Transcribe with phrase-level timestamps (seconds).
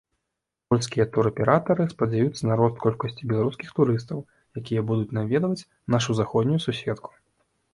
[0.73, 4.25] Польскія тураператары спадзяюцца на рост колькасці беларускіх турыстаў,
[4.63, 7.09] якія будуць наведваць нашу заходнюю суседку.